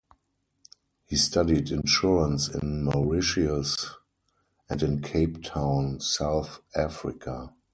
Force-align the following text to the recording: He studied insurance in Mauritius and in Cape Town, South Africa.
He 1.05 1.15
studied 1.15 1.69
insurance 1.69 2.47
in 2.47 2.83
Mauritius 2.85 3.97
and 4.67 4.81
in 4.81 5.01
Cape 5.03 5.43
Town, 5.43 5.99
South 5.99 6.59
Africa. 6.75 7.53